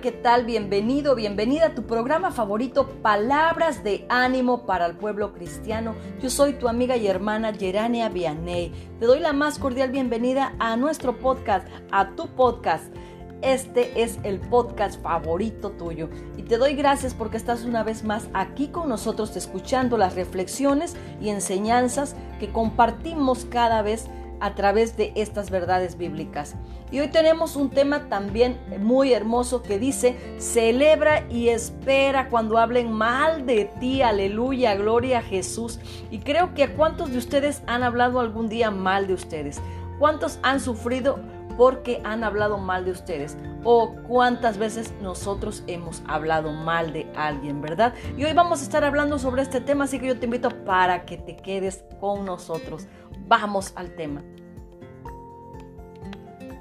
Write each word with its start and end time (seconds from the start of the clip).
¿qué 0.00 0.12
tal? 0.12 0.44
Bienvenido, 0.44 1.16
bienvenida 1.16 1.66
a 1.66 1.74
tu 1.74 1.82
programa 1.82 2.30
favorito, 2.30 2.88
Palabras 3.02 3.82
de 3.82 4.06
Ánimo 4.08 4.64
para 4.64 4.86
el 4.86 4.96
Pueblo 4.96 5.32
Cristiano. 5.32 5.96
Yo 6.22 6.30
soy 6.30 6.52
tu 6.52 6.68
amiga 6.68 6.96
y 6.96 7.08
hermana 7.08 7.52
Gerania 7.52 8.08
Vianney. 8.08 8.72
Te 9.00 9.06
doy 9.06 9.18
la 9.18 9.32
más 9.32 9.58
cordial 9.58 9.90
bienvenida 9.90 10.54
a 10.60 10.76
nuestro 10.76 11.18
podcast, 11.18 11.66
a 11.90 12.10
tu 12.10 12.28
podcast. 12.28 12.94
Este 13.42 14.00
es 14.00 14.20
el 14.22 14.38
podcast 14.38 15.02
favorito 15.02 15.70
tuyo 15.70 16.08
y 16.36 16.42
te 16.42 16.58
doy 16.58 16.74
gracias 16.74 17.14
porque 17.14 17.36
estás 17.36 17.64
una 17.64 17.82
vez 17.82 18.04
más 18.04 18.28
aquí 18.34 18.68
con 18.68 18.88
nosotros 18.88 19.36
escuchando 19.36 19.96
las 19.96 20.14
reflexiones 20.14 20.94
y 21.20 21.30
enseñanzas 21.30 22.14
que 22.38 22.50
compartimos 22.52 23.46
cada 23.46 23.82
vez 23.82 24.08
a 24.40 24.54
través 24.54 24.96
de 24.96 25.12
estas 25.14 25.50
verdades 25.50 25.96
bíblicas. 25.96 26.54
Y 26.90 27.00
hoy 27.00 27.08
tenemos 27.08 27.56
un 27.56 27.70
tema 27.70 28.08
también 28.08 28.58
muy 28.80 29.12
hermoso 29.12 29.62
que 29.62 29.78
dice, 29.78 30.16
celebra 30.38 31.24
y 31.28 31.48
espera 31.48 32.28
cuando 32.28 32.58
hablen 32.58 32.92
mal 32.92 33.46
de 33.46 33.66
ti, 33.80 34.02
aleluya, 34.02 34.74
gloria 34.74 35.18
a 35.18 35.22
Jesús. 35.22 35.80
Y 36.10 36.18
creo 36.20 36.54
que 36.54 36.64
a 36.64 36.74
cuántos 36.74 37.10
de 37.10 37.18
ustedes 37.18 37.62
han 37.66 37.82
hablado 37.82 38.20
algún 38.20 38.48
día 38.48 38.70
mal 38.70 39.06
de 39.06 39.14
ustedes, 39.14 39.60
cuántos 39.98 40.38
han 40.42 40.60
sufrido 40.60 41.18
porque 41.58 42.00
han 42.04 42.22
hablado 42.22 42.56
mal 42.56 42.84
de 42.84 42.92
ustedes 42.92 43.36
o 43.64 43.96
cuántas 44.06 44.58
veces 44.58 44.94
nosotros 45.02 45.64
hemos 45.66 46.02
hablado 46.06 46.52
mal 46.52 46.92
de 46.92 47.10
alguien, 47.16 47.60
¿verdad? 47.60 47.94
Y 48.16 48.24
hoy 48.24 48.32
vamos 48.32 48.60
a 48.60 48.62
estar 48.62 48.84
hablando 48.84 49.18
sobre 49.18 49.42
este 49.42 49.60
tema, 49.60 49.84
así 49.84 49.98
que 49.98 50.06
yo 50.06 50.18
te 50.18 50.26
invito 50.26 50.50
para 50.64 51.04
que 51.04 51.18
te 51.18 51.36
quedes 51.36 51.84
con 52.00 52.24
nosotros. 52.24 52.86
Vamos 53.28 53.72
al 53.76 53.94
tema. 53.94 54.22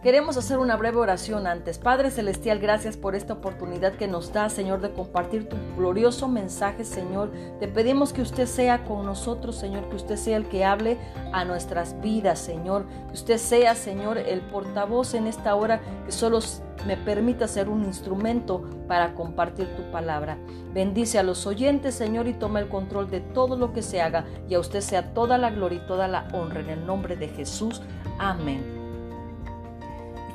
Queremos 0.03 0.37
hacer 0.37 0.59
una 0.59 0.75
breve 0.75 0.97
oración 0.97 1.47
antes. 1.47 1.79
Padre 1.79 2.11
Celestial, 2.11 2.59
gracias 2.59 2.97
por 2.97 3.15
esta 3.15 3.33
oportunidad 3.33 3.93
que 3.93 4.07
nos 4.07 4.31
da, 4.31 4.49
Señor, 4.49 4.81
de 4.81 4.91
compartir 4.91 5.49
tu 5.49 5.55
glorioso 5.75 6.27
mensaje, 6.27 6.83
Señor. 6.83 7.31
Te 7.59 7.67
pedimos 7.67 8.13
que 8.13 8.21
usted 8.21 8.45
sea 8.45 8.83
con 8.83 9.05
nosotros, 9.05 9.55
Señor, 9.55 9.89
que 9.89 9.95
usted 9.95 10.17
sea 10.17 10.37
el 10.37 10.47
que 10.47 10.65
hable 10.65 10.97
a 11.33 11.45
nuestras 11.45 11.99
vidas, 12.01 12.39
Señor. 12.39 12.85
Que 13.07 13.13
usted 13.13 13.37
sea, 13.37 13.73
Señor, 13.73 14.17
el 14.17 14.41
portavoz 14.41 15.13
en 15.13 15.25
esta 15.25 15.55
hora, 15.55 15.81
que 16.05 16.11
solo 16.11 16.39
me 16.87 16.95
permita 16.95 17.49
ser 17.49 17.67
un 17.67 17.83
instrumento 17.83 18.63
para 18.87 19.13
compartir 19.13 19.67
tu 19.75 19.83
palabra. 19.91 20.37
Bendice 20.73 21.19
a 21.19 21.23
los 21.23 21.45
oyentes, 21.45 21.93
Señor, 21.93 22.27
y 22.27 22.33
toma 22.33 22.61
el 22.61 22.69
control 22.69 23.11
de 23.11 23.19
todo 23.19 23.57
lo 23.57 23.73
que 23.73 23.81
se 23.81 24.01
haga, 24.01 24.25
y 24.47 24.53
a 24.53 24.59
usted 24.59 24.79
sea 24.79 25.13
toda 25.13 25.37
la 25.37 25.51
gloria 25.51 25.81
y 25.83 25.87
toda 25.87 26.07
la 26.07 26.29
honra 26.33 26.61
en 26.61 26.69
el 26.69 26.85
nombre 26.85 27.17
de 27.17 27.27
Jesús. 27.27 27.81
Amén. 28.17 28.63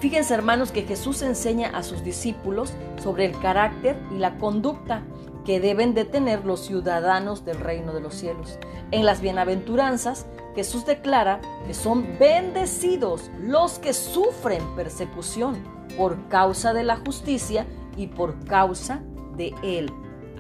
Fíjense 0.01 0.35
hermanos 0.35 0.73
que 0.73 0.83
Jesús 0.83 1.23
enseña 1.23 1.71
a 1.71 1.83
sus 1.83 2.05
discípulos 2.05 2.75
sobre 3.03 3.25
el 3.25 3.39
carácter 3.39 3.97
y 4.15 4.19
la 4.19 4.37
conducta 4.37 5.03
que 5.47 5.59
deben 5.59 5.95
de 5.95 6.05
tener 6.05 6.45
los 6.45 6.61
ciudadanos 6.67 7.45
del 7.45 7.61
reino 7.61 7.95
de 7.95 8.01
los 8.01 8.15
cielos. 8.15 8.59
En 8.91 9.07
las 9.07 9.21
bienaventuranzas, 9.21 10.27
Jesús 10.55 10.85
declara 10.85 11.41
que 11.67 11.73
son 11.73 12.19
bendecidos 12.19 13.31
los 13.41 13.79
que 13.79 13.95
sufren 13.95 14.63
persecución 14.77 15.82
por 15.97 16.29
causa 16.29 16.73
de 16.73 16.85
la 16.85 16.97
justicia 16.97 17.67
y 17.97 18.07
por 18.09 18.39
causa 18.45 19.03
de 19.37 19.55
Él. 19.63 19.91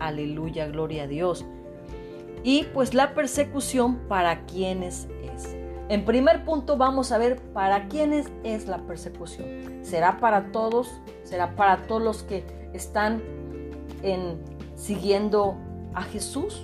Aleluya, 0.00 0.66
gloria 0.66 1.04
a 1.04 1.06
Dios. 1.06 1.44
Y 2.42 2.64
pues 2.74 2.94
la 2.94 3.14
persecución 3.14 3.96
para 4.08 4.44
quienes 4.46 5.08
es. 5.34 5.56
En 5.88 6.04
primer 6.04 6.44
punto 6.44 6.76
vamos 6.76 7.12
a 7.12 7.18
ver 7.18 7.40
para 7.52 7.88
quiénes 7.88 8.26
es 8.44 8.66
la 8.66 8.78
persecución. 8.78 9.46
¿Será 9.82 10.18
para 10.18 10.50
todos? 10.50 10.90
¿Será 11.22 11.54
para 11.54 11.82
todos 11.82 12.02
los 12.02 12.22
que 12.22 12.44
están 12.72 13.22
en, 14.02 14.40
siguiendo 14.74 15.56
a 15.94 16.02
Jesús 16.02 16.62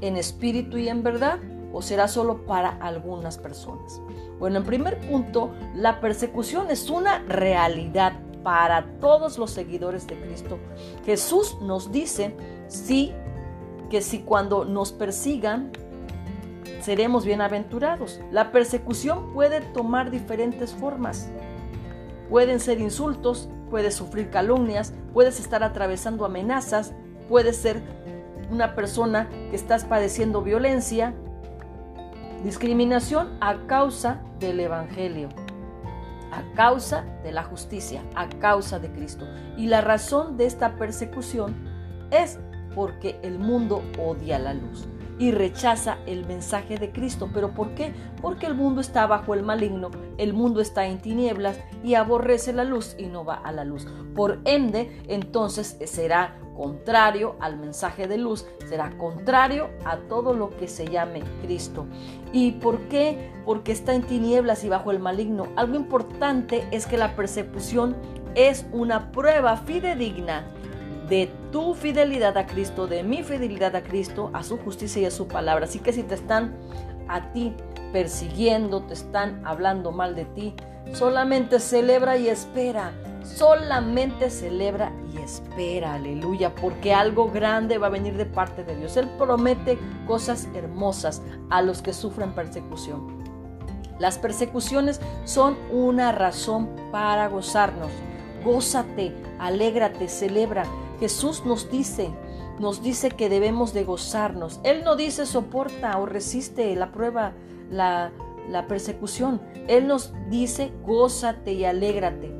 en 0.00 0.16
espíritu 0.16 0.76
y 0.76 0.88
en 0.88 1.02
verdad? 1.02 1.38
¿O 1.72 1.82
será 1.82 2.08
solo 2.08 2.44
para 2.46 2.70
algunas 2.70 3.38
personas? 3.38 4.00
Bueno, 4.38 4.58
en 4.58 4.64
primer 4.64 4.98
punto, 5.08 5.52
la 5.74 6.00
persecución 6.00 6.70
es 6.70 6.90
una 6.90 7.20
realidad 7.20 8.12
para 8.42 8.86
todos 9.00 9.38
los 9.38 9.50
seguidores 9.50 10.06
de 10.06 10.14
Cristo. 10.20 10.58
Jesús 11.04 11.56
nos 11.62 11.90
dice, 11.90 12.36
sí, 12.68 13.12
que 13.90 14.02
si 14.02 14.20
cuando 14.20 14.64
nos 14.64 14.92
persigan, 14.92 15.72
seremos 16.80 17.24
bienaventurados. 17.24 18.20
La 18.30 18.52
persecución 18.52 19.32
puede 19.32 19.60
tomar 19.60 20.10
diferentes 20.10 20.72
formas. 20.72 21.28
Pueden 22.30 22.60
ser 22.60 22.80
insultos, 22.80 23.48
puedes 23.70 23.94
sufrir 23.94 24.30
calumnias, 24.30 24.92
puedes 25.12 25.40
estar 25.40 25.62
atravesando 25.62 26.24
amenazas, 26.24 26.92
puedes 27.28 27.56
ser 27.56 27.82
una 28.50 28.74
persona 28.74 29.28
que 29.50 29.56
estás 29.56 29.84
padeciendo 29.84 30.42
violencia, 30.42 31.14
discriminación 32.46 33.36
a 33.40 33.66
causa 33.66 34.22
del 34.38 34.60
Evangelio, 34.60 35.28
a 36.30 36.44
causa 36.54 37.04
de 37.24 37.32
la 37.32 37.42
justicia, 37.42 38.04
a 38.14 38.28
causa 38.28 38.78
de 38.78 38.88
Cristo. 38.92 39.26
Y 39.56 39.66
la 39.66 39.80
razón 39.80 40.36
de 40.36 40.46
esta 40.46 40.76
persecución 40.76 41.56
es 42.12 42.38
porque 42.72 43.18
el 43.24 43.40
mundo 43.40 43.82
odia 43.98 44.38
la 44.38 44.54
luz 44.54 44.86
y 45.18 45.30
rechaza 45.30 45.98
el 46.06 46.26
mensaje 46.26 46.78
de 46.78 46.90
Cristo. 46.90 47.30
¿Pero 47.32 47.52
por 47.54 47.74
qué? 47.74 47.92
Porque 48.20 48.46
el 48.46 48.54
mundo 48.54 48.80
está 48.80 49.06
bajo 49.06 49.34
el 49.34 49.42
maligno, 49.42 49.90
el 50.18 50.32
mundo 50.32 50.60
está 50.60 50.86
en 50.86 50.98
tinieblas 50.98 51.58
y 51.82 51.94
aborrece 51.94 52.52
la 52.52 52.64
luz 52.64 52.94
y 52.98 53.06
no 53.06 53.24
va 53.24 53.34
a 53.34 53.52
la 53.52 53.64
luz. 53.64 53.86
Por 54.14 54.40
ende, 54.44 55.02
entonces 55.08 55.78
será 55.84 56.38
contrario 56.56 57.36
al 57.40 57.58
mensaje 57.58 58.08
de 58.08 58.16
luz, 58.16 58.46
será 58.66 58.96
contrario 58.96 59.68
a 59.84 59.98
todo 59.98 60.32
lo 60.34 60.56
que 60.56 60.68
se 60.68 60.86
llame 60.86 61.22
Cristo. 61.42 61.86
¿Y 62.32 62.52
por 62.52 62.80
qué? 62.88 63.30
Porque 63.44 63.72
está 63.72 63.94
en 63.94 64.02
tinieblas 64.02 64.64
y 64.64 64.68
bajo 64.68 64.90
el 64.90 64.98
maligno. 64.98 65.48
Algo 65.56 65.76
importante 65.76 66.66
es 66.70 66.86
que 66.86 66.96
la 66.96 67.14
persecución 67.14 67.94
es 68.34 68.66
una 68.72 69.12
prueba 69.12 69.56
fidedigna 69.56 70.44
de 71.08 71.30
tu 71.52 71.74
fidelidad 71.74 72.36
a 72.36 72.46
Cristo, 72.46 72.86
de 72.86 73.02
mi 73.02 73.22
fidelidad 73.22 73.76
a 73.76 73.82
Cristo, 73.82 74.30
a 74.32 74.42
su 74.42 74.58
justicia 74.58 75.02
y 75.02 75.04
a 75.06 75.10
su 75.10 75.28
palabra. 75.28 75.66
Así 75.66 75.78
que 75.78 75.92
si 75.92 76.02
te 76.02 76.14
están 76.14 76.54
a 77.08 77.32
ti 77.32 77.54
persiguiendo, 77.92 78.82
te 78.82 78.94
están 78.94 79.40
hablando 79.44 79.92
mal 79.92 80.14
de 80.14 80.24
ti, 80.24 80.54
solamente 80.92 81.60
celebra 81.60 82.16
y 82.16 82.28
espera. 82.28 82.92
Solamente 83.24 84.30
celebra 84.30 84.92
y 85.12 85.18
espera, 85.18 85.94
aleluya, 85.94 86.54
porque 86.54 86.94
algo 86.94 87.28
grande 87.28 87.76
va 87.76 87.88
a 87.88 87.90
venir 87.90 88.16
de 88.16 88.24
parte 88.24 88.62
de 88.62 88.76
Dios. 88.76 88.96
Él 88.96 89.08
promete 89.18 89.76
cosas 90.06 90.48
hermosas 90.54 91.22
a 91.50 91.60
los 91.60 91.82
que 91.82 91.92
sufren 91.92 92.34
persecución. 92.34 93.24
Las 93.98 94.18
persecuciones 94.18 95.00
son 95.24 95.56
una 95.72 96.12
razón 96.12 96.68
para 96.92 97.28
gozarnos. 97.28 97.90
Gózate, 98.44 99.12
alégrate, 99.40 100.08
celebra. 100.08 100.64
Jesús 101.00 101.44
nos 101.44 101.70
dice, 101.70 102.10
nos 102.58 102.82
dice 102.82 103.10
que 103.10 103.28
debemos 103.28 103.72
de 103.74 103.84
gozarnos. 103.84 104.60
Él 104.64 104.82
no 104.84 104.96
dice 104.96 105.26
soporta 105.26 105.98
o 105.98 106.06
resiste 106.06 106.74
la 106.76 106.92
prueba, 106.92 107.32
la, 107.70 108.12
la 108.48 108.66
persecución. 108.66 109.40
Él 109.68 109.86
nos 109.86 110.12
dice 110.30 110.72
gózate 110.84 111.52
y 111.52 111.64
alégrate. 111.64 112.36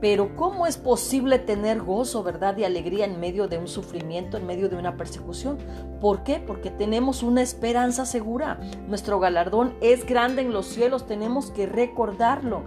Pero 0.00 0.34
¿cómo 0.34 0.66
es 0.66 0.78
posible 0.78 1.38
tener 1.38 1.82
gozo, 1.82 2.22
verdad 2.22 2.56
y 2.56 2.64
alegría 2.64 3.04
en 3.04 3.20
medio 3.20 3.48
de 3.48 3.58
un 3.58 3.68
sufrimiento, 3.68 4.38
en 4.38 4.46
medio 4.46 4.70
de 4.70 4.76
una 4.76 4.96
persecución? 4.96 5.58
¿Por 6.00 6.22
qué? 6.22 6.42
Porque 6.44 6.70
tenemos 6.70 7.22
una 7.22 7.42
esperanza 7.42 8.06
segura. 8.06 8.58
Nuestro 8.88 9.20
galardón 9.20 9.74
es 9.82 10.06
grande 10.06 10.40
en 10.40 10.54
los 10.54 10.66
cielos, 10.66 11.06
tenemos 11.06 11.50
que 11.50 11.66
recordarlo. 11.66 12.62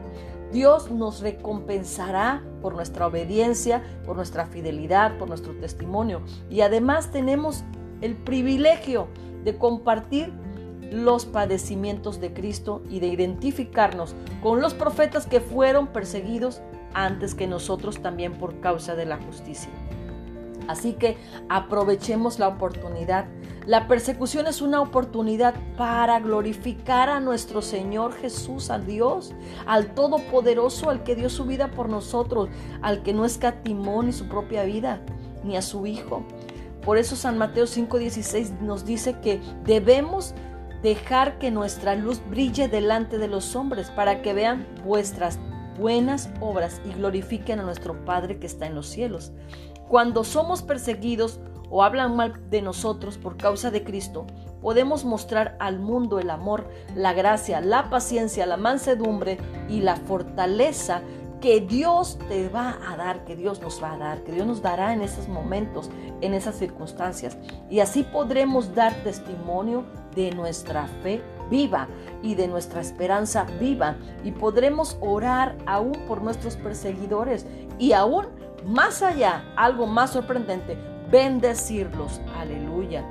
Dios 0.54 0.92
nos 0.92 1.20
recompensará 1.22 2.44
por 2.62 2.76
nuestra 2.76 3.08
obediencia, 3.08 3.84
por 4.06 4.16
nuestra 4.16 4.46
fidelidad, 4.46 5.18
por 5.18 5.28
nuestro 5.28 5.54
testimonio. 5.54 6.22
Y 6.50 6.62
además 6.62 7.12
tenemos 7.12 7.64
el 8.02 8.16
privilegio 8.16 9.08
de 9.44 9.58
compartir 9.58 10.32
los 10.92 11.26
padecimientos 11.26 12.22
de 12.22 12.34
Cristo 12.34 12.84
y 12.88 13.00
de 13.00 13.08
identificarnos 13.08 14.14
con 14.44 14.62
los 14.62 14.76
profetas 14.76 15.26
que 15.26 15.40
fueron 15.40 15.88
perseguidos 15.88 16.62
antes 16.94 17.34
que 17.34 17.48
nosotros 17.48 18.00
también 18.04 18.34
por 18.34 18.60
causa 18.60 18.96
de 18.96 19.06
la 19.06 19.18
justicia. 19.18 19.72
Así 20.68 20.94
que 20.94 21.18
aprovechemos 21.50 22.38
la 22.38 22.48
oportunidad. 22.48 23.26
La 23.66 23.88
persecución 23.88 24.48
es 24.48 24.62
una 24.62 24.82
oportunidad 24.82 25.54
para 25.78 26.20
glorificar 26.20 27.08
a 27.10 27.22
nuestro 27.22 27.62
Señor 27.62 28.14
Jesús, 28.14 28.70
a 28.70 28.78
Dios, 28.78 29.34
al 29.66 29.94
Todopoderoso, 29.96 30.90
al 30.90 31.04
que 31.04 31.16
dio 31.16 31.30
su 31.30 31.46
vida 31.46 31.72
por 31.72 31.88
nosotros, 31.88 32.50
al 32.82 33.04
que 33.04 33.14
no 33.14 33.24
escatimó 33.24 34.04
ni 34.04 34.12
su 34.12 34.28
propia 34.28 34.64
vida, 34.64 35.00
ni 35.46 35.56
a 35.56 35.62
su 35.62 35.88
Hijo. 35.88 36.24
Por 36.84 36.98
eso 36.98 37.16
San 37.16 37.38
Mateo 37.38 37.66
5:16 37.66 38.60
nos 38.60 38.84
dice 38.84 39.20
que 39.22 39.40
debemos 39.64 40.34
dejar 40.82 41.40
que 41.40 41.50
nuestra 41.50 41.96
luz 41.96 42.22
brille 42.30 42.68
delante 42.68 43.18
de 43.18 43.30
los 43.30 43.56
hombres 43.56 43.90
para 43.92 44.22
que 44.22 44.34
vean 44.34 44.68
vuestras 44.84 45.40
buenas 45.80 46.30
obras 46.42 46.82
y 46.86 46.94
glorifiquen 46.94 47.62
a 47.62 47.64
nuestro 47.64 48.04
Padre 48.04 48.40
que 48.40 48.48
está 48.48 48.66
en 48.66 48.76
los 48.76 48.88
cielos. 48.88 49.32
Cuando 49.88 50.26
somos 50.26 50.62
perseguidos 50.62 51.40
o 51.74 51.82
hablan 51.82 52.16
mal 52.16 52.40
de 52.52 52.62
nosotros 52.62 53.18
por 53.18 53.36
causa 53.36 53.72
de 53.72 53.84
Cristo, 53.84 54.28
podemos 54.62 55.06
mostrar 55.06 55.58
al 55.60 55.80
mundo 55.80 56.20
el 56.20 56.30
amor, 56.30 56.70
la 56.96 57.14
gracia, 57.14 57.62
la 57.62 57.90
paciencia, 57.90 58.46
la 58.46 58.58
mansedumbre 58.58 59.40
y 59.68 59.82
la 59.82 59.96
fortaleza 59.96 61.02
que 61.42 61.62
Dios 61.62 62.20
te 62.30 62.48
va 62.48 62.78
a 62.88 62.96
dar, 62.96 63.26
que 63.26 63.36
Dios 63.36 63.60
nos 63.60 63.82
va 63.82 63.94
a 63.94 63.98
dar, 63.98 64.24
que 64.24 64.32
Dios 64.32 64.46
nos 64.46 64.62
dará 64.62 64.94
en 64.94 65.02
esos 65.02 65.28
momentos, 65.28 65.90
en 66.22 66.36
esas 66.36 66.56
circunstancias. 66.56 67.40
Y 67.72 67.80
así 67.80 68.04
podremos 68.04 68.76
dar 68.76 68.94
testimonio 69.04 69.84
de 70.16 70.30
nuestra 70.30 70.86
fe 71.02 71.24
viva 71.50 71.88
y 72.22 72.36
de 72.36 72.48
nuestra 72.48 72.82
esperanza 72.82 73.48
viva. 73.60 73.98
Y 74.24 74.32
podremos 74.32 74.96
orar 75.02 75.58
aún 75.66 75.94
por 76.08 76.22
nuestros 76.22 76.56
perseguidores 76.56 77.48
y 77.80 77.94
aún 77.94 78.28
más 78.64 79.02
allá, 79.02 79.44
algo 79.58 79.88
más 79.88 80.12
sorprendente, 80.12 80.78
bendecirlos. 81.14 82.20
Aleluya. 82.36 83.06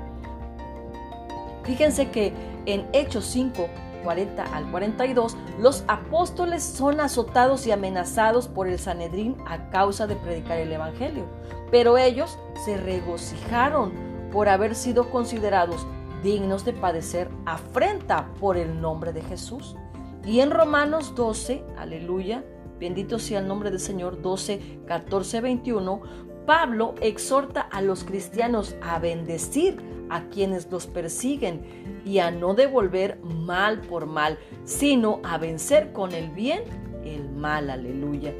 Fíjense 1.63 2.11
que 2.11 2.33
en 2.65 2.85
Hechos 2.91 3.23
5, 3.27 3.69
40 4.03 4.43
al 4.43 4.69
42, 4.69 5.37
los 5.57 5.85
apóstoles 5.87 6.61
son 6.61 6.99
azotados 6.99 7.65
y 7.65 7.71
amenazados 7.71 8.49
por 8.49 8.67
el 8.67 8.77
Sanedrín 8.77 9.37
a 9.47 9.69
causa 9.69 10.05
de 10.05 10.17
predicar 10.17 10.57
el 10.57 10.73
Evangelio, 10.73 11.23
pero 11.71 11.97
ellos 11.97 12.37
se 12.65 12.75
regocijaron 12.75 13.93
por 14.33 14.49
haber 14.49 14.75
sido 14.75 15.09
considerados 15.09 15.87
dignos 16.23 16.65
de 16.65 16.73
padecer 16.73 17.29
afrenta 17.45 18.33
por 18.41 18.57
el 18.57 18.81
nombre 18.81 19.13
de 19.13 19.21
Jesús. 19.21 19.77
Y 20.25 20.41
en 20.41 20.51
Romanos 20.51 21.15
12, 21.15 21.63
aleluya, 21.77 22.43
bendito 22.79 23.17
sea 23.17 23.39
el 23.39 23.47
nombre 23.47 23.71
del 23.71 23.79
Señor, 23.79 24.21
12, 24.21 24.81
14, 24.85 25.41
21, 25.41 26.32
Pablo 26.45 26.95
exhorta 27.01 27.61
a 27.61 27.81
los 27.81 28.03
cristianos 28.03 28.75
a 28.81 28.99
bendecir 28.99 29.77
a 30.09 30.23
quienes 30.29 30.69
los 30.69 30.87
persiguen 30.87 32.01
y 32.05 32.19
a 32.19 32.31
no 32.31 32.53
devolver 32.53 33.19
mal 33.23 33.79
por 33.81 34.05
mal, 34.05 34.37
sino 34.65 35.21
a 35.23 35.37
vencer 35.37 35.93
con 35.93 36.13
el 36.13 36.29
bien 36.31 36.63
el 37.05 37.29
mal, 37.29 37.69
aleluya. 37.69 38.33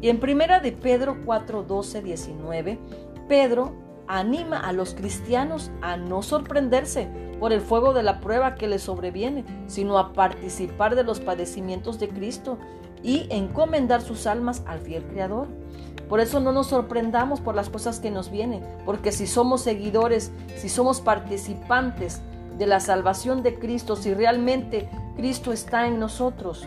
Y 0.00 0.08
en 0.08 0.20
primera 0.20 0.60
de 0.60 0.72
Pedro 0.72 1.18
4, 1.24 1.64
12, 1.64 2.02
19, 2.02 2.78
Pedro 3.28 3.74
anima 4.06 4.60
a 4.60 4.72
los 4.72 4.94
cristianos 4.94 5.70
a 5.82 5.96
no 5.96 6.22
sorprenderse 6.22 7.08
por 7.38 7.52
el 7.52 7.60
fuego 7.60 7.92
de 7.92 8.02
la 8.02 8.20
prueba 8.20 8.54
que 8.54 8.68
les 8.68 8.82
sobreviene, 8.82 9.44
sino 9.66 9.98
a 9.98 10.12
participar 10.12 10.94
de 10.94 11.04
los 11.04 11.20
padecimientos 11.20 11.98
de 11.98 12.08
Cristo 12.08 12.58
y 13.02 13.26
encomendar 13.30 14.02
sus 14.02 14.26
almas 14.26 14.62
al 14.66 14.80
fiel 14.80 15.04
Creador. 15.04 15.46
Por 16.08 16.20
eso 16.20 16.40
no 16.40 16.52
nos 16.52 16.68
sorprendamos 16.68 17.40
por 17.40 17.54
las 17.54 17.68
cosas 17.68 18.00
que 18.00 18.10
nos 18.10 18.30
vienen, 18.30 18.62
porque 18.84 19.12
si 19.12 19.26
somos 19.26 19.60
seguidores, 19.60 20.32
si 20.56 20.68
somos 20.68 21.00
participantes 21.00 22.22
de 22.58 22.66
la 22.66 22.80
salvación 22.80 23.42
de 23.42 23.58
Cristo, 23.58 23.94
si 23.94 24.14
realmente 24.14 24.88
Cristo 25.16 25.52
está 25.52 25.86
en 25.86 25.98
nosotros, 25.98 26.66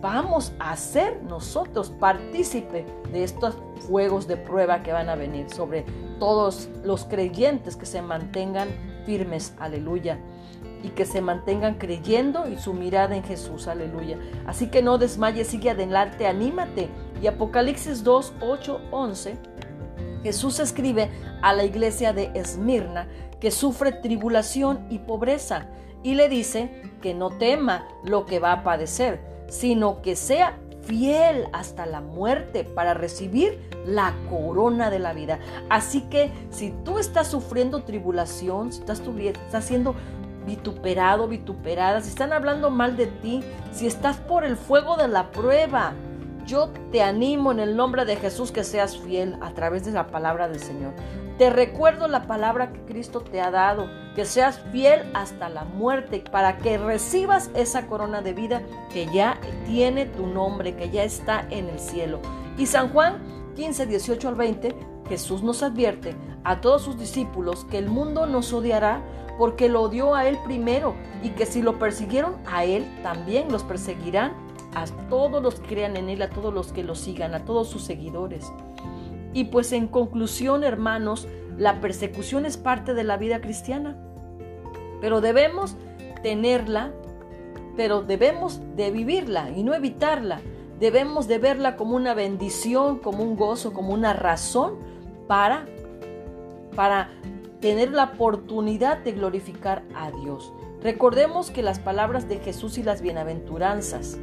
vamos 0.00 0.52
a 0.58 0.76
ser 0.76 1.22
nosotros 1.24 1.90
partícipe 1.90 2.86
de 3.12 3.24
estos 3.24 3.56
fuegos 3.88 4.26
de 4.26 4.36
prueba 4.36 4.82
que 4.82 4.92
van 4.92 5.08
a 5.08 5.14
venir 5.14 5.50
sobre 5.50 5.84
todos 6.18 6.68
los 6.84 7.04
creyentes 7.04 7.76
que 7.76 7.86
se 7.86 8.02
mantengan 8.02 8.68
firmes, 9.04 9.54
aleluya 9.58 10.18
y 10.82 10.88
que 10.90 11.04
se 11.04 11.20
mantengan 11.20 11.74
creyendo 11.74 12.48
y 12.48 12.56
su 12.56 12.72
mirada 12.72 13.16
en 13.16 13.22
Jesús, 13.22 13.68
aleluya. 13.68 14.18
Así 14.46 14.68
que 14.68 14.82
no 14.82 14.98
desmayes, 14.98 15.48
sigue 15.48 15.70
adelante, 15.70 16.26
anímate. 16.26 16.88
Y 17.22 17.26
Apocalipsis 17.26 18.02
2, 18.02 18.34
8, 18.40 18.80
11, 18.90 19.36
Jesús 20.22 20.60
escribe 20.60 21.10
a 21.42 21.52
la 21.52 21.64
iglesia 21.64 22.12
de 22.12 22.30
Esmirna 22.34 23.08
que 23.40 23.50
sufre 23.50 23.92
tribulación 23.92 24.86
y 24.90 24.98
pobreza 24.98 25.66
y 26.02 26.14
le 26.14 26.28
dice 26.28 26.82
que 27.02 27.14
no 27.14 27.30
tema 27.30 27.86
lo 28.04 28.26
que 28.26 28.38
va 28.38 28.52
a 28.52 28.62
padecer, 28.62 29.20
sino 29.48 30.02
que 30.02 30.16
sea 30.16 30.58
fiel 30.82 31.46
hasta 31.52 31.86
la 31.86 32.00
muerte 32.00 32.64
para 32.64 32.94
recibir 32.94 33.58
la 33.86 34.14
corona 34.28 34.90
de 34.90 34.98
la 34.98 35.12
vida. 35.12 35.38
Así 35.68 36.02
que 36.02 36.30
si 36.50 36.72
tú 36.84 36.98
estás 36.98 37.28
sufriendo 37.28 37.82
tribulación, 37.82 38.72
si 38.72 38.80
estás, 38.80 39.00
estás 39.00 39.64
siendo 39.64 39.94
vituperado, 40.46 41.28
vituperada, 41.28 42.00
si 42.00 42.08
están 42.08 42.32
hablando 42.32 42.70
mal 42.70 42.96
de 42.96 43.06
ti, 43.06 43.42
si 43.72 43.86
estás 43.86 44.16
por 44.16 44.44
el 44.44 44.56
fuego 44.56 44.96
de 44.96 45.08
la 45.08 45.30
prueba, 45.30 45.94
yo 46.46 46.70
te 46.90 47.02
animo 47.02 47.52
en 47.52 47.60
el 47.60 47.76
nombre 47.76 48.04
de 48.04 48.16
Jesús 48.16 48.50
que 48.50 48.64
seas 48.64 48.98
fiel 48.98 49.36
a 49.40 49.52
través 49.52 49.84
de 49.84 49.92
la 49.92 50.08
palabra 50.08 50.48
del 50.48 50.60
Señor. 50.60 50.92
Te 51.40 51.48
recuerdo 51.48 52.06
la 52.06 52.26
palabra 52.26 52.70
que 52.70 52.82
Cristo 52.82 53.22
te 53.22 53.40
ha 53.40 53.50
dado, 53.50 53.88
que 54.14 54.26
seas 54.26 54.60
fiel 54.72 55.10
hasta 55.14 55.48
la 55.48 55.64
muerte 55.64 56.22
para 56.30 56.58
que 56.58 56.76
recibas 56.76 57.50
esa 57.54 57.86
corona 57.86 58.20
de 58.20 58.34
vida 58.34 58.60
que 58.92 59.06
ya 59.06 59.40
tiene 59.64 60.04
tu 60.04 60.26
nombre, 60.26 60.76
que 60.76 60.90
ya 60.90 61.02
está 61.02 61.46
en 61.48 61.70
el 61.70 61.78
cielo. 61.78 62.20
Y 62.58 62.66
San 62.66 62.90
Juan 62.90 63.22
15, 63.56 63.86
18 63.86 64.28
al 64.28 64.34
20, 64.34 64.76
Jesús 65.08 65.42
nos 65.42 65.62
advierte 65.62 66.14
a 66.44 66.60
todos 66.60 66.82
sus 66.82 66.98
discípulos 66.98 67.64
que 67.70 67.78
el 67.78 67.88
mundo 67.88 68.26
nos 68.26 68.52
odiará 68.52 69.02
porque 69.38 69.70
lo 69.70 69.80
odió 69.80 70.14
a 70.14 70.28
él 70.28 70.36
primero 70.44 70.94
y 71.22 71.30
que 71.30 71.46
si 71.46 71.62
lo 71.62 71.78
persiguieron 71.78 72.36
a 72.44 72.66
él, 72.66 72.86
también 73.02 73.50
los 73.50 73.64
perseguirán 73.64 74.34
a 74.74 74.84
todos 75.08 75.42
los 75.42 75.54
que 75.54 75.68
crean 75.68 75.96
en 75.96 76.10
él, 76.10 76.20
a 76.20 76.28
todos 76.28 76.52
los 76.52 76.70
que 76.70 76.84
lo 76.84 76.94
sigan, 76.94 77.34
a 77.34 77.46
todos 77.46 77.70
sus 77.70 77.82
seguidores. 77.82 78.52
Y 79.32 79.44
pues 79.44 79.72
en 79.72 79.86
conclusión, 79.86 80.64
hermanos, 80.64 81.28
la 81.56 81.80
persecución 81.80 82.46
es 82.46 82.56
parte 82.56 82.94
de 82.94 83.04
la 83.04 83.16
vida 83.16 83.40
cristiana, 83.40 83.96
pero 85.00 85.20
debemos 85.20 85.76
tenerla, 86.22 86.92
pero 87.76 88.02
debemos 88.02 88.60
de 88.76 88.90
vivirla 88.90 89.50
y 89.50 89.62
no 89.62 89.74
evitarla. 89.74 90.40
Debemos 90.78 91.28
de 91.28 91.38
verla 91.38 91.76
como 91.76 91.94
una 91.94 92.14
bendición, 92.14 92.98
como 92.98 93.22
un 93.22 93.36
gozo, 93.36 93.72
como 93.72 93.92
una 93.92 94.14
razón 94.14 94.76
para 95.26 95.66
para 96.74 97.10
tener 97.60 97.90
la 97.90 98.04
oportunidad 98.04 98.98
de 98.98 99.12
glorificar 99.12 99.82
a 99.94 100.10
Dios. 100.10 100.52
Recordemos 100.82 101.50
que 101.50 101.62
las 101.62 101.78
palabras 101.78 102.28
de 102.28 102.38
Jesús 102.38 102.78
y 102.78 102.82
las 102.82 103.02
bienaventuranzas, 103.02 104.18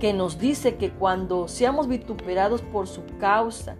que 0.00 0.12
nos 0.12 0.38
dice 0.38 0.76
que 0.76 0.90
cuando 0.90 1.48
seamos 1.48 1.88
vituperados 1.88 2.60
por 2.60 2.86
su 2.86 3.02
causa, 3.18 3.76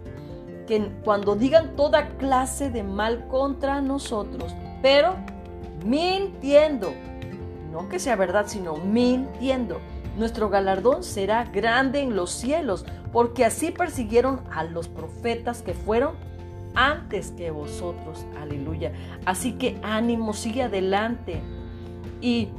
que 0.67 0.91
cuando 1.03 1.35
digan 1.35 1.75
toda 1.75 2.09
clase 2.17 2.69
de 2.69 2.83
mal 2.83 3.27
contra 3.27 3.81
nosotros, 3.81 4.55
pero 4.81 5.15
mintiendo, 5.85 6.93
no 7.71 7.89
que 7.89 7.99
sea 7.99 8.15
verdad, 8.15 8.45
sino 8.47 8.77
mintiendo, 8.77 9.79
nuestro 10.17 10.49
galardón 10.49 11.03
será 11.03 11.43
grande 11.45 12.01
en 12.01 12.15
los 12.15 12.31
cielos, 12.31 12.85
porque 13.11 13.45
así 13.45 13.71
persiguieron 13.71 14.41
a 14.51 14.63
los 14.63 14.87
profetas 14.87 15.61
que 15.61 15.73
fueron 15.73 16.15
antes 16.75 17.31
que 17.31 17.51
vosotros. 17.51 18.25
Aleluya. 18.41 18.91
Así 19.25 19.53
que 19.53 19.77
ánimo, 19.83 20.33
sigue 20.33 20.63
adelante 20.63 21.41
y 22.21 22.49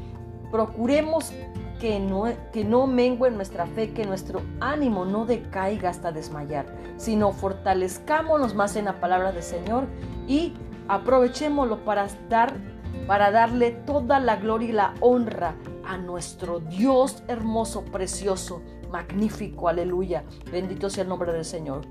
procuremos 0.51 1.33
que 1.80 2.00
no, 2.00 2.25
que 2.52 2.64
no 2.64 2.87
mengue 2.87 3.30
nuestra 3.30 3.66
fe, 3.66 3.92
que 3.92 4.04
nuestro 4.04 4.42
ánimo 4.61 5.04
no 5.04 5.26
decaiga 5.26 5.90
hasta 5.90 6.12
desmayar, 6.12 6.66
sino 6.97 7.33
fortalezcámonos 7.33 8.54
más 8.54 8.76
en 8.76 8.87
la 8.87 9.00
palabra 9.00 9.33
del 9.33 9.42
Señor 9.42 9.87
y 10.26 10.54
aprovechémoslo 10.88 11.85
para 11.85 12.09
dar 12.28 12.54
para 13.06 13.30
darle 13.30 13.71
toda 13.71 14.18
la 14.21 14.37
gloria 14.37 14.68
y 14.68 14.73
la 14.73 14.95
honra 15.00 15.54
a 15.87 15.97
nuestro 15.97 16.61
Dios 16.61 17.23
hermoso, 17.28 17.85
precioso, 17.85 18.62
magnífico, 18.90 19.68
aleluya. 19.68 20.25
Bendito 20.50 20.90
sea 20.90 21.02
el 21.02 21.09
nombre 21.09 21.33
del 21.33 21.45
Señor. 21.45 21.83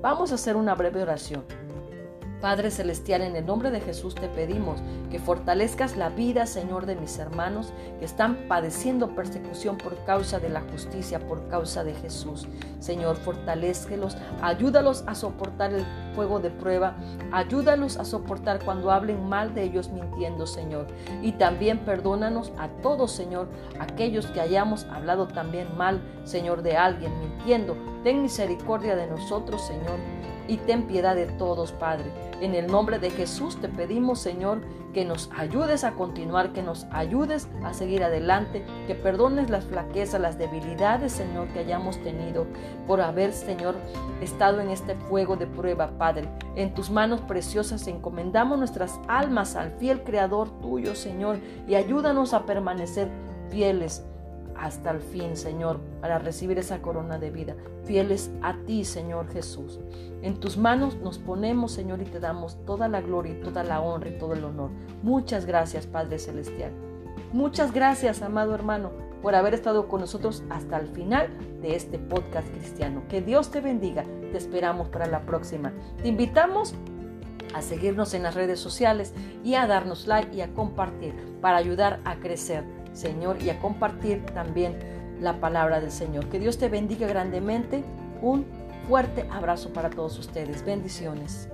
Vamos 0.00 0.32
a 0.32 0.36
hacer 0.36 0.56
una 0.56 0.74
breve 0.74 1.02
oración. 1.02 1.44
Padre 2.44 2.70
Celestial, 2.70 3.22
en 3.22 3.36
el 3.36 3.46
nombre 3.46 3.70
de 3.70 3.80
Jesús 3.80 4.14
te 4.14 4.28
pedimos 4.28 4.82
que 5.10 5.18
fortalezcas 5.18 5.96
la 5.96 6.10
vida, 6.10 6.44
Señor, 6.44 6.84
de 6.84 6.94
mis 6.94 7.18
hermanos 7.18 7.72
que 7.98 8.04
están 8.04 8.36
padeciendo 8.48 9.14
persecución 9.14 9.78
por 9.78 9.96
causa 10.04 10.40
de 10.40 10.50
la 10.50 10.60
justicia, 10.60 11.26
por 11.26 11.48
causa 11.48 11.84
de 11.84 11.94
Jesús. 11.94 12.46
Señor, 12.80 13.16
fortalezquelos, 13.16 14.18
ayúdalos 14.42 15.04
a 15.06 15.14
soportar 15.14 15.72
el 15.72 15.86
fuego 16.14 16.38
de 16.38 16.50
prueba, 16.50 16.98
ayúdalos 17.32 17.96
a 17.96 18.04
soportar 18.04 18.62
cuando 18.62 18.90
hablen 18.90 19.26
mal 19.26 19.54
de 19.54 19.62
ellos 19.62 19.88
mintiendo, 19.88 20.46
Señor. 20.46 20.86
Y 21.22 21.32
también 21.32 21.78
perdónanos 21.78 22.52
a 22.58 22.68
todos, 22.82 23.10
Señor, 23.10 23.48
aquellos 23.80 24.26
que 24.26 24.42
hayamos 24.42 24.84
hablado 24.92 25.28
también 25.28 25.74
mal, 25.78 26.02
Señor, 26.24 26.60
de 26.60 26.76
alguien 26.76 27.18
mintiendo 27.20 27.74
Ten 28.04 28.20
misericordia 28.20 28.96
de 28.96 29.06
nosotros, 29.06 29.66
Señor, 29.66 29.98
y 30.48 30.58
ten 30.58 30.84
piedad 30.86 31.14
de 31.14 31.26
todos, 31.26 31.72
Padre. 31.72 32.10
En 32.40 32.54
el 32.54 32.66
nombre 32.66 32.98
de 32.98 33.10
Jesús 33.10 33.60
te 33.60 33.68
pedimos, 33.68 34.18
Señor, 34.18 34.60
que 34.92 35.04
nos 35.04 35.30
ayudes 35.36 35.84
a 35.84 35.92
continuar, 35.92 36.52
que 36.52 36.62
nos 36.62 36.86
ayudes 36.90 37.48
a 37.64 37.74
seguir 37.74 38.04
adelante, 38.04 38.64
que 38.86 38.94
perdones 38.94 39.50
las 39.50 39.64
flaquezas, 39.64 40.20
las 40.20 40.38
debilidades, 40.38 41.12
Señor, 41.12 41.48
que 41.48 41.60
hayamos 41.60 41.98
tenido 41.98 42.46
por 42.86 43.00
haber, 43.00 43.32
Señor, 43.32 43.74
estado 44.20 44.60
en 44.60 44.70
este 44.70 44.94
fuego 44.94 45.36
de 45.36 45.46
prueba, 45.46 45.98
Padre. 45.98 46.28
En 46.54 46.74
tus 46.74 46.90
manos 46.90 47.20
preciosas 47.22 47.86
encomendamos 47.86 48.58
nuestras 48.58 49.00
almas 49.08 49.56
al 49.56 49.72
fiel 49.72 50.02
Creador 50.02 50.50
tuyo, 50.60 50.94
Señor, 50.94 51.38
y 51.66 51.74
ayúdanos 51.74 52.34
a 52.34 52.46
permanecer 52.46 53.08
fieles 53.50 54.04
hasta 54.56 54.90
el 54.90 55.00
fin, 55.00 55.36
Señor, 55.36 55.80
para 56.00 56.18
recibir 56.18 56.58
esa 56.58 56.80
corona 56.82 57.18
de 57.18 57.30
vida. 57.30 57.56
Fieles 57.84 58.30
a 58.42 58.56
ti, 58.66 58.84
Señor 58.84 59.28
Jesús. 59.32 59.80
En 60.22 60.40
tus 60.40 60.56
manos 60.56 60.96
nos 60.96 61.18
ponemos, 61.18 61.72
Señor, 61.72 62.00
y 62.00 62.06
te 62.06 62.20
damos 62.20 62.56
toda 62.64 62.88
la 62.88 63.00
gloria 63.00 63.32
y 63.32 63.40
toda 63.40 63.62
la 63.62 63.80
honra 63.80 64.08
y 64.08 64.18
todo 64.18 64.32
el 64.32 64.44
honor. 64.44 64.70
Muchas 65.02 65.46
gracias, 65.46 65.86
Padre 65.86 66.18
Celestial. 66.18 66.72
Muchas 67.32 67.72
gracias, 67.72 68.22
amado 68.22 68.54
hermano, 68.54 68.90
por 69.22 69.34
haber 69.34 69.54
estado 69.54 69.88
con 69.88 70.00
nosotros 70.00 70.42
hasta 70.50 70.78
el 70.78 70.88
final 70.88 71.28
de 71.60 71.76
este 71.76 71.98
podcast 71.98 72.48
cristiano. 72.48 73.02
Que 73.08 73.22
Dios 73.22 73.50
te 73.50 73.60
bendiga. 73.60 74.04
Te 74.30 74.38
esperamos 74.38 74.88
para 74.88 75.06
la 75.06 75.26
próxima. 75.26 75.72
Te 76.02 76.08
invitamos 76.08 76.74
a 77.54 77.62
seguirnos 77.62 78.14
en 78.14 78.22
las 78.24 78.34
redes 78.34 78.60
sociales 78.60 79.14
y 79.44 79.54
a 79.54 79.66
darnos 79.66 80.06
like 80.06 80.34
y 80.34 80.40
a 80.40 80.52
compartir 80.52 81.14
para 81.40 81.56
ayudar 81.56 82.00
a 82.04 82.16
crecer 82.16 82.64
Señor, 82.94 83.42
y 83.42 83.50
a 83.50 83.58
compartir 83.58 84.24
también 84.26 84.78
la 85.20 85.40
palabra 85.40 85.80
del 85.80 85.90
Señor. 85.90 86.28
Que 86.28 86.38
Dios 86.38 86.56
te 86.56 86.68
bendiga 86.68 87.06
grandemente. 87.06 87.84
Un 88.22 88.46
fuerte 88.88 89.26
abrazo 89.30 89.72
para 89.72 89.90
todos 89.90 90.18
ustedes. 90.18 90.64
Bendiciones. 90.64 91.48